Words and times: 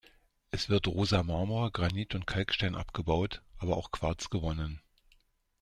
Es 0.49 0.67
wird 0.67 0.87
rosa 0.87 1.21
Marmor, 1.21 1.71
Granit 1.71 2.15
und 2.15 2.25
Kalkstein 2.25 2.73
abgebaut, 2.73 3.43
aber 3.59 3.77
auch 3.77 3.91
Quarz 3.91 4.31
gewonnen. 4.31 4.81